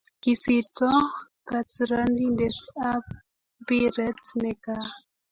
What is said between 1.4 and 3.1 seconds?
katrandiet ab